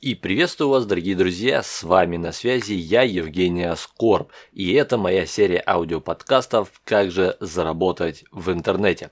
И 0.00 0.14
приветствую 0.14 0.70
вас, 0.70 0.86
дорогие 0.86 1.14
друзья, 1.14 1.62
с 1.62 1.82
вами 1.82 2.16
на 2.16 2.32
связи 2.32 2.72
я, 2.72 3.02
Евгений 3.02 3.64
Аскорб, 3.64 4.32
и 4.50 4.72
это 4.72 4.96
моя 4.96 5.26
серия 5.26 5.62
аудиоподкастов 5.66 6.72
«Как 6.84 7.10
же 7.10 7.36
заработать 7.38 8.24
в 8.32 8.50
интернете». 8.50 9.10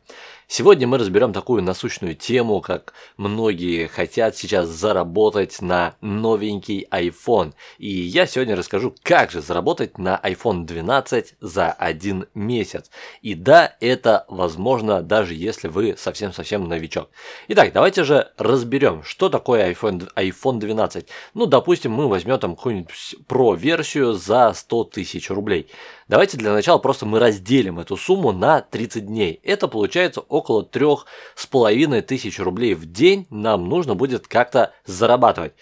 Сегодня 0.50 0.88
мы 0.88 0.96
разберем 0.96 1.34
такую 1.34 1.62
насущную 1.62 2.14
тему, 2.14 2.62
как 2.62 2.94
многие 3.18 3.86
хотят 3.86 4.34
сейчас 4.34 4.68
заработать 4.68 5.60
на 5.60 5.96
новенький 6.00 6.86
iPhone. 6.90 7.52
И 7.76 7.86
я 7.86 8.26
сегодня 8.26 8.56
расскажу, 8.56 8.94
как 9.02 9.30
же 9.30 9.42
заработать 9.42 9.98
на 9.98 10.18
iPhone 10.24 10.64
12 10.64 11.34
за 11.38 11.70
один 11.70 12.28
месяц. 12.32 12.90
И 13.20 13.34
да, 13.34 13.76
это 13.80 14.24
возможно, 14.28 15.02
даже 15.02 15.34
если 15.34 15.68
вы 15.68 15.96
совсем-совсем 15.98 16.66
новичок. 16.66 17.10
Итак, 17.48 17.74
давайте 17.74 18.04
же 18.04 18.32
разберем, 18.38 19.02
что 19.02 19.28
такое 19.28 19.70
iPhone, 19.70 20.10
iPhone 20.16 20.60
12. 20.60 21.08
Ну, 21.34 21.44
допустим, 21.44 21.92
мы 21.92 22.08
возьмем 22.08 22.38
там 22.38 22.56
какую-нибудь 22.56 23.16
Pro-версию 23.28 24.14
за 24.14 24.54
100 24.54 24.84
тысяч 24.84 25.28
рублей. 25.28 25.68
Давайте 26.08 26.38
для 26.38 26.54
начала 26.54 26.78
просто 26.78 27.04
мы 27.04 27.18
разделим 27.18 27.78
эту 27.80 27.98
сумму 27.98 28.32
на 28.32 28.62
30 28.62 29.04
дней. 29.04 29.40
Это 29.42 29.68
получается 29.68 30.22
3,5 30.40 32.02
тысяч 32.02 32.38
рублей 32.38 32.74
в 32.74 32.90
день 32.90 33.26
нам 33.30 33.68
нужно 33.68 33.94
будет 33.94 34.28
как-то 34.28 34.72
зарабатывать. 34.84 35.52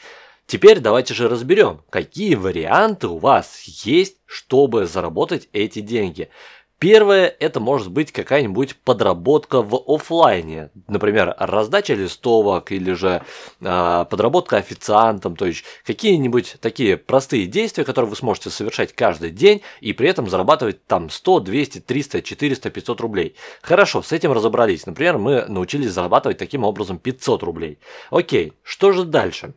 Теперь 0.46 0.78
давайте 0.78 1.12
же 1.12 1.28
разберем, 1.28 1.82
какие 1.90 2.36
варианты 2.36 3.08
у 3.08 3.18
вас 3.18 3.62
есть, 3.64 4.18
чтобы 4.26 4.86
заработать 4.86 5.48
эти 5.52 5.80
деньги. 5.80 6.30
Первое, 6.78 7.34
это 7.40 7.58
может 7.58 7.90
быть 7.90 8.12
какая-нибудь 8.12 8.76
подработка 8.76 9.62
в 9.62 9.82
офлайне, 9.86 10.68
например, 10.88 11.34
раздача 11.38 11.94
листовок 11.94 12.70
или 12.70 12.92
же 12.92 13.22
э, 13.62 14.04
подработка 14.10 14.58
официантом, 14.58 15.36
то 15.36 15.46
есть 15.46 15.64
какие-нибудь 15.86 16.56
такие 16.60 16.98
простые 16.98 17.46
действия, 17.46 17.84
которые 17.84 18.10
вы 18.10 18.16
сможете 18.16 18.50
совершать 18.50 18.92
каждый 18.92 19.30
день 19.30 19.62
и 19.80 19.94
при 19.94 20.10
этом 20.10 20.28
зарабатывать 20.28 20.84
там 20.86 21.08
100, 21.08 21.40
200, 21.40 21.80
300, 21.80 22.20
400, 22.20 22.68
500 22.68 23.00
рублей. 23.00 23.36
Хорошо, 23.62 24.02
с 24.02 24.12
этим 24.12 24.32
разобрались. 24.32 24.84
Например, 24.84 25.16
мы 25.16 25.46
научились 25.46 25.92
зарабатывать 25.92 26.36
таким 26.36 26.62
образом 26.62 26.98
500 26.98 27.42
рублей. 27.42 27.78
Окей, 28.10 28.52
что 28.62 28.92
же 28.92 29.04
дальше? 29.04 29.54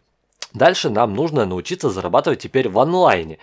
Дальше 0.53 0.89
нам 0.89 1.13
нужно 1.13 1.45
научиться 1.45 1.89
зарабатывать 1.89 2.39
теперь 2.39 2.69
в 2.69 2.79
онлайне. 2.79 3.37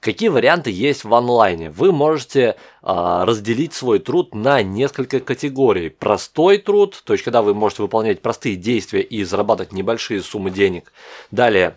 Какие 0.00 0.28
варианты 0.28 0.70
есть 0.70 1.04
в 1.04 1.14
онлайне? 1.14 1.70
Вы 1.70 1.90
можете 1.90 2.56
а, 2.82 3.24
разделить 3.24 3.72
свой 3.72 3.98
труд 3.98 4.34
на 4.34 4.62
несколько 4.62 5.20
категорий. 5.20 5.88
Простой 5.88 6.58
труд, 6.58 7.02
то 7.04 7.14
есть 7.14 7.24
когда 7.24 7.42
вы 7.42 7.54
можете 7.54 7.82
выполнять 7.82 8.20
простые 8.20 8.56
действия 8.56 9.00
и 9.00 9.24
зарабатывать 9.24 9.72
небольшие 9.72 10.22
суммы 10.22 10.50
денег. 10.50 10.92
Далее 11.30 11.76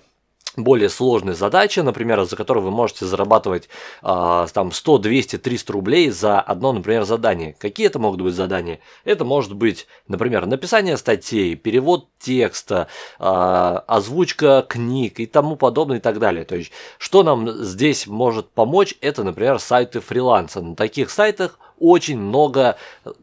более 0.64 0.90
сложные 0.90 1.36
задачи, 1.36 1.80
например, 1.80 2.24
за 2.24 2.36
которые 2.36 2.64
вы 2.64 2.72
можете 2.72 3.06
зарабатывать 3.06 3.70
э, 4.04 4.48
там 4.54 4.72
100, 4.72 4.98
200, 4.98 5.38
300 5.38 5.74
рублей 5.74 6.10
за 6.10 6.40
одно, 6.40 6.74
например, 6.74 7.04
задание. 7.04 7.56
Какие 7.58 7.88
это 7.88 8.00
могут 8.00 8.22
быть 8.22 8.34
задания? 8.34 8.80
Это 9.04 9.26
может 9.26 9.54
быть, 9.54 9.88
например, 10.08 10.46
написание 10.46 10.98
статей, 10.98 11.56
перевод 11.56 12.08
текста, 12.20 12.88
э, 13.20 13.24
озвучка 13.24 14.66
книг 14.68 15.20
и 15.20 15.26
тому 15.26 15.56
подобное 15.56 15.98
и 15.98 16.02
так 16.02 16.20
далее. 16.20 16.46
То 16.46 16.56
есть, 16.56 16.72
что 16.98 17.24
нам 17.24 17.50
здесь 17.64 18.08
может 18.08 18.50
помочь, 18.50 18.96
это, 19.02 19.24
например, 19.24 19.60
сайты 19.60 20.00
фриланса. 20.00 20.62
На 20.62 20.76
таких 20.76 21.10
сайтах 21.10 21.60
очень 21.80 22.20
много, 22.20 22.78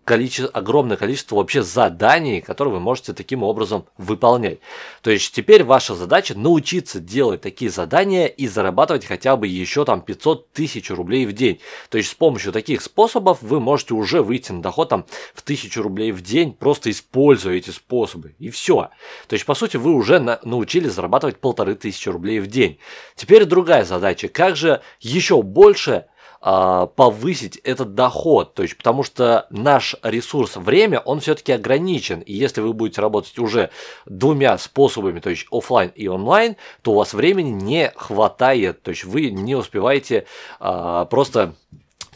количество, 0.05 0.51
огромное 0.51 0.97
количество 0.97 1.37
вообще 1.37 1.63
заданий, 1.63 2.41
которые 2.41 2.75
вы 2.75 2.81
можете 2.81 3.13
таким 3.13 3.43
образом 3.43 3.87
выполнять. 3.99 4.59
То 5.03 5.11
есть 5.11 5.35
теперь 5.35 5.65
ваша 5.65 5.95
задача 5.95 6.37
научиться 6.37 7.01
делать 7.01 7.41
такие 7.41 7.71
задания 7.71 8.27
и 8.27 8.49
зарабатывать 8.49 9.05
хотя 9.05 9.37
бы 9.37 9.47
еще 9.47 9.85
там 9.85 10.01
500 10.01 10.53
тысяч 10.53 10.91
рублей 10.91 11.27
в 11.27 11.33
день. 11.33 11.61
То 11.91 11.99
есть 11.99 12.11
с 12.11 12.15
помощью 12.15 12.53
таких 12.53 12.83
способов 12.83 13.43
вы 13.43 13.61
можете 13.61 13.95
уже 13.95 14.23
выйти 14.23 14.53
на 14.53 14.63
доход 14.63 14.89
там 14.89 15.07
в 15.35 15.43
1000 15.43 15.83
рублей 15.83 16.13
в 16.13 16.23
день, 16.23 16.53
просто 16.53 16.91
используя 16.91 17.55
эти 17.57 17.71
способы. 17.71 18.35
И 18.39 18.51
все. 18.51 18.91
То 19.29 19.35
есть 19.35 19.47
по 19.47 19.55
сути 19.55 19.77
вы 19.77 19.93
уже 19.93 20.19
на, 20.19 20.41
научились 20.43 20.93
зарабатывать 20.93 21.39
полторы 21.39 21.75
тысячи 21.75 22.09
рублей 22.09 22.41
в 22.41 22.47
день. 22.47 22.79
Теперь 23.15 23.45
другая 23.45 23.85
задача. 23.85 24.29
Как 24.29 24.57
же 24.57 24.81
еще 25.01 25.43
больше 25.43 26.07
повысить 26.47 27.57
этот 27.57 27.97
доход, 27.97 28.55
то 28.55 28.63
есть 28.63 28.77
потому 28.77 29.03
что 29.03 29.47
наш 29.51 29.97
ресурс 30.05 30.55
время, 30.55 31.01
он 31.01 31.19
все-таки 31.19 31.51
ограничен, 31.51 32.21
и 32.21 32.33
если 32.33 32.61
вы 32.61 32.73
будете 32.73 33.01
работать 33.01 33.37
уже 33.41 33.71
двумя 34.05 34.57
способами, 34.59 35.19
то 35.19 35.29
есть 35.29 35.47
офлайн 35.51 35.91
и 35.97 36.07
онлайн, 36.07 36.55
то 36.83 36.93
у 36.93 36.95
вас 36.95 37.15
времени 37.15 37.51
не 37.51 37.93
хватает, 37.97 38.81
то 38.83 38.93
есть 38.93 39.03
вы 39.03 39.31
не 39.31 39.57
успеваете 39.57 40.27
а, 40.61 41.07
просто 41.07 41.57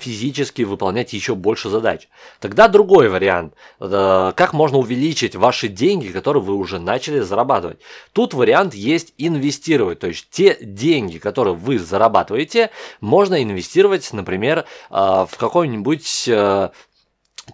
физически 0.01 0.63
выполнять 0.63 1.13
еще 1.13 1.35
больше 1.35 1.69
задач. 1.69 2.09
Тогда 2.41 2.69
другой 2.69 3.09
вариант. 3.09 3.55
Э, 3.81 4.33
как 4.35 4.53
можно 4.53 4.79
увеличить 4.79 5.37
ваши 5.37 5.69
деньги, 5.69 6.09
которые 6.09 6.43
вы 6.43 6.55
уже 6.55 6.79
начали 6.79 7.21
зарабатывать. 7.21 7.79
Тут 8.13 8.35
вариант 8.35 8.75
есть 8.75 9.15
инвестировать. 9.19 10.01
То 10.01 10.09
есть 10.09 10.29
те 10.31 10.57
деньги, 10.61 11.19
которые 11.19 11.55
вы 11.55 11.79
зарабатываете, 11.79 12.71
можно 13.01 13.43
инвестировать, 13.43 14.13
например, 14.13 14.65
э, 14.91 14.95
в 14.95 15.37
какой-нибудь 15.39 16.29
э, 16.29 16.71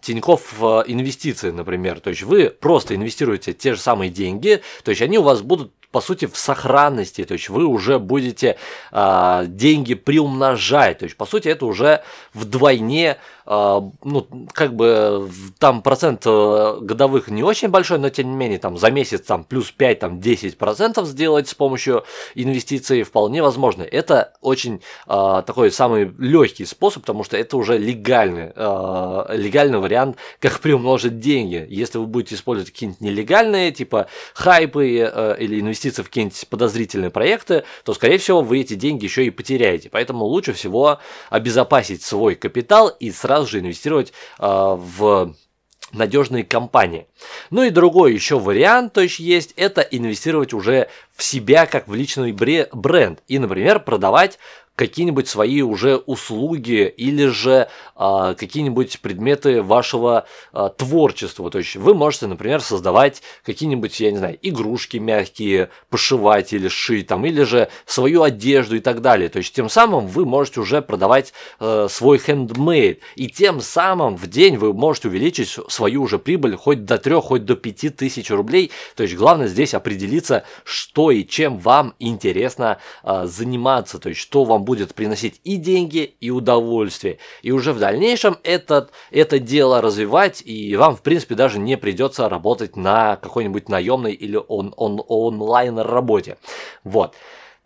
Тиньков 0.03 0.62
инвестиции, 0.87 1.51
например. 1.51 2.01
То 2.01 2.11
есть 2.11 2.23
вы 2.23 2.51
просто 2.51 2.95
инвестируете 2.95 3.55
те 3.55 3.75
же 3.75 3.81
самые 3.81 4.11
деньги, 4.11 4.61
то 4.85 4.91
есть 4.91 5.01
они 5.01 5.19
у 5.19 5.23
вас 5.23 5.41
будут 5.41 5.73
по 5.91 6.01
сути, 6.01 6.27
в 6.27 6.37
сохранности, 6.37 7.25
то 7.25 7.35
есть 7.35 7.49
вы 7.49 7.65
уже 7.65 7.99
будете 7.99 8.57
э, 8.93 9.45
деньги 9.47 9.95
приумножать, 9.95 10.99
то 10.99 11.05
есть, 11.05 11.17
по 11.17 11.27
сути, 11.27 11.49
это 11.49 11.67
уже 11.67 12.03
вдвойне 12.35 13.19
а, 13.49 13.81
ну, 14.03 14.27
как 14.53 14.75
бы 14.75 15.31
там 15.61 15.81
процент 15.81 16.23
э, 16.27 16.79
годовых 16.81 17.29
не 17.29 17.45
очень 17.45 17.69
большой, 17.69 18.01
но 18.01 18.11
тем 18.11 18.29
не 18.29 18.35
менее 18.35 18.59
там 18.59 18.77
за 18.77 18.91
месяц 18.91 19.21
там 19.21 19.45
плюс 19.45 19.71
5, 19.71 20.01
там 20.01 20.21
10 20.21 20.59
процентов 20.59 21.07
сделать 21.07 21.49
с 21.49 21.55
помощью 21.55 22.03
инвестиций 22.35 23.05
вполне 23.05 23.45
возможно. 23.45 23.85
Это 23.85 24.33
очень 24.41 24.83
э, 25.07 25.43
такой 25.47 25.71
самый 25.71 26.13
легкий 26.19 26.65
способ, 26.65 27.03
потому 27.03 27.23
что 27.23 27.37
это 27.37 27.57
уже 27.57 27.79
легальный, 27.79 28.51
э, 28.53 29.37
легальный 29.37 29.79
вариант, 29.79 30.17
как 30.41 30.59
приумножить 30.59 31.21
деньги. 31.21 31.65
Если 31.71 31.99
вы 31.99 32.07
будете 32.07 32.35
использовать 32.35 32.73
какие-нибудь 32.73 33.01
нелегальные, 33.01 33.71
типа 33.71 34.09
хайпы 34.35 35.09
э, 35.09 35.37
или 35.39 35.61
инвестиции 35.61 35.86
в 36.03 36.07
какие-нибудь 36.07 36.49
подозрительные 36.49 37.11
проекты, 37.11 37.65
то, 37.85 37.95
скорее 37.95 38.19
всего, 38.19 38.43
вы 38.43 38.61
эти 38.61 38.75
деньги 38.75 39.05
еще 39.05 39.25
и 39.25 39.31
потеряете. 39.31 39.89
Поэтому 39.91 40.25
лучше 40.25 40.53
всего 40.53 40.99
обезопасить 41.31 42.03
свой 42.03 42.35
капитал 42.35 42.89
и 42.89 43.11
сразу 43.11 43.47
же 43.47 43.61
инвестировать 43.61 44.13
а, 44.39 44.75
в 44.77 45.35
надежные 45.93 46.45
компании. 46.45 47.07
Ну 47.51 47.63
и 47.63 47.71
другой 47.71 48.13
еще 48.13 48.39
вариант, 48.39 48.93
то 48.93 49.01
есть 49.01 49.19
есть, 49.19 49.53
это 49.57 49.81
инвестировать 49.83 50.53
уже 50.53 50.89
в 51.15 51.23
себя 51.23 51.67
как 51.67 51.89
в 51.89 51.95
личный 51.95 52.33
бренд 52.33 53.23
и, 53.29 53.39
например, 53.39 53.81
продавать 53.81 54.39
какие-нибудь 54.76 55.26
свои 55.26 55.62
уже 55.62 55.97
услуги 55.97 56.87
или 56.97 57.26
же 57.26 57.69
а, 57.97 58.34
какие-нибудь 58.34 59.00
предметы 59.00 59.62
вашего 59.62 60.26
а, 60.53 60.69
творчества. 60.69 61.50
То 61.50 61.59
есть 61.59 61.76
вы 61.76 61.94
можете, 61.94 62.26
например, 62.26 62.60
создавать 62.60 63.22
какие-нибудь, 63.42 63.98
я 64.00 64.12
не 64.12 64.19
знаю, 64.19 64.38
игрушки 64.42 64.98
мягкие, 64.98 65.70
пошивать 65.88 66.53
или 66.53 66.69
шить, 66.69 67.06
там, 67.06 67.25
или 67.25 67.42
же 67.42 67.69
свою 67.87 68.22
одежду 68.22 68.76
и 68.76 68.81
так 68.81 69.00
далее. 69.00 69.31
То 69.31 69.38
есть 69.38 69.54
тем 69.54 69.70
самым 69.70 70.06
вы 70.06 70.26
можете 70.26 70.60
уже 70.60 70.82
продавать 70.82 71.32
а, 71.58 71.88
свой 71.88 72.19
handmade. 72.19 72.98
И 73.16 73.28
тем 73.28 73.62
самым 73.62 74.16
в 74.16 74.26
день 74.26 74.58
вы 74.58 74.75
можете 74.75 75.08
увеличить 75.08 75.56
свою 75.69 76.03
уже 76.03 76.19
прибыль 76.19 76.54
хоть 76.54 76.84
до 76.84 76.98
3, 76.98 77.14
хоть 77.22 77.47
до 77.47 77.56
5 77.56 77.97
тысяч 77.97 78.31
рублей. 78.31 78.70
То 78.94 79.04
есть 79.04 79.16
главное 79.16 79.48
здесь 79.48 79.72
определиться, 79.72 80.44
что 80.64 81.10
и 81.10 81.25
чем 81.25 81.56
вам 81.58 81.94
интересно 81.98 82.76
а, 83.03 83.26
заниматься. 83.26 83.99
То 83.99 84.11
есть 84.11 84.20
что 84.20 84.44
вам 84.44 84.66
будет 84.67 84.95
приносить 84.95 85.41
и 85.45 85.57
деньги, 85.57 86.15
и 86.21 86.31
удовольствие. 86.31 87.19
И 87.41 87.53
уже 87.53 87.73
в 87.73 87.79
дальнейшем 87.79 88.37
этот, 88.43 88.91
это 89.11 89.39
дело 89.39 89.81
развивать, 89.81 90.43
и 90.45 90.77
вам, 90.77 90.95
в 90.95 91.01
принципе, 91.01 91.35
даже 91.35 91.59
не 91.59 91.79
придется 91.79 92.29
работать 92.29 92.77
на 92.77 93.17
какой-нибудь 93.17 93.71
наемной 93.71 94.13
или 94.13 94.39
он, 94.49 94.75
он, 94.77 95.03
онлайн 95.09 95.79
работе. 95.79 96.37
Вот. 96.85 97.15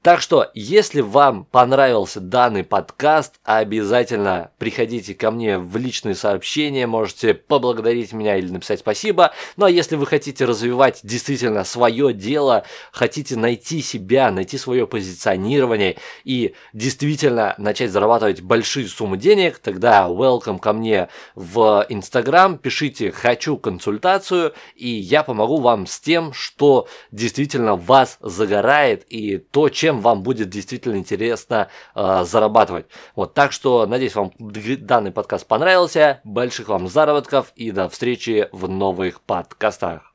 Так 0.02 0.22
что, 0.22 0.50
если 0.54 1.02
вам 1.02 1.44
понравился 1.44 2.20
данный 2.20 2.64
подкаст, 2.64 3.34
обязательно 3.44 4.50
приходите 4.56 5.14
ко 5.14 5.30
мне 5.30 5.58
в 5.58 5.76
личные 5.76 6.14
сообщения, 6.14 6.86
можете 6.86 7.34
поблагодарить 7.34 8.14
меня 8.14 8.36
или 8.38 8.50
написать 8.50 8.80
спасибо. 8.80 9.32
Ну 9.58 9.66
а 9.66 9.70
если 9.70 9.96
вы 9.96 10.06
хотите 10.06 10.46
развивать 10.46 11.00
действительно 11.02 11.64
свое 11.64 12.14
дело, 12.14 12.64
хотите 12.92 13.36
найти 13.36 13.82
себя, 13.82 14.30
найти 14.30 14.56
свое 14.56 14.86
позиционирование 14.86 15.98
и 16.24 16.54
действительно 16.72 17.54
начать 17.58 17.90
зарабатывать 17.90 18.40
большие 18.40 18.88
суммы 18.88 19.18
денег, 19.18 19.58
тогда 19.58 20.06
welcome 20.08 20.60
ко 20.60 20.72
мне 20.72 21.10
в 21.34 21.84
Instagram, 21.90 22.56
пишите 22.56 23.12
«хочу 23.12 23.58
консультацию», 23.58 24.54
и 24.76 24.88
я 24.88 25.22
помогу 25.22 25.58
вам 25.60 25.86
с 25.86 26.00
тем, 26.00 26.32
что 26.32 26.88
действительно 27.12 27.76
вас 27.76 28.16
загорает 28.22 29.04
и 29.10 29.36
то, 29.36 29.68
чем 29.68 29.89
чем 29.90 30.00
вам 30.00 30.22
будет 30.22 30.48
действительно 30.50 30.96
интересно 30.96 31.68
э, 31.96 32.24
зарабатывать. 32.24 32.86
Вот, 33.16 33.34
так 33.34 33.50
что, 33.50 33.86
надеюсь, 33.86 34.14
вам 34.14 34.32
данный 34.38 35.10
подкаст 35.10 35.46
понравился. 35.46 36.20
Больших 36.22 36.68
вам 36.68 36.86
заработков 36.86 37.52
и 37.56 37.72
до 37.72 37.88
встречи 37.88 38.48
в 38.52 38.68
новых 38.68 39.20
подкастах. 39.20 40.09